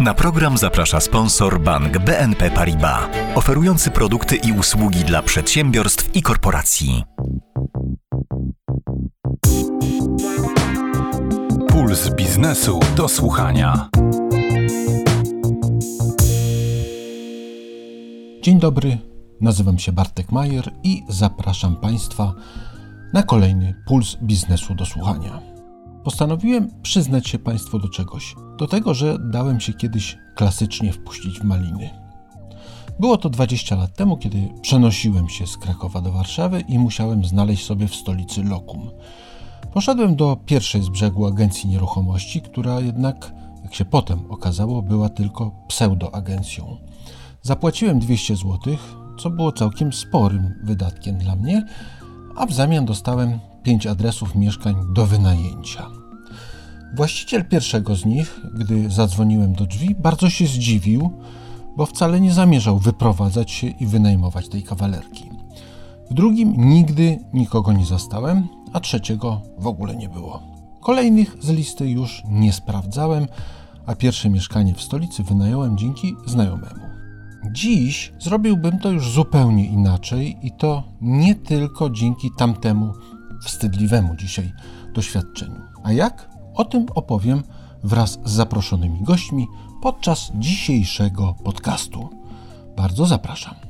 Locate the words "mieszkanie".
74.30-74.74